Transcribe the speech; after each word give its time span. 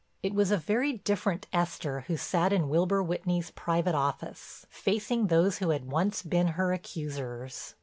It 0.23 0.33
was 0.33 0.49
a 0.49 0.57
very 0.57 0.93
different 0.93 1.45
Esther 1.53 2.05
who 2.07 2.17
sat 2.17 2.51
in 2.51 2.69
Wilbur 2.69 3.03
Whitney's 3.03 3.51
private 3.51 3.93
office, 3.93 4.65
facing 4.67 5.27
those 5.27 5.59
who 5.59 5.69
had 5.69 5.91
once 5.91 6.23
been 6.23 6.47
her 6.57 6.73
accusers. 6.73 7.75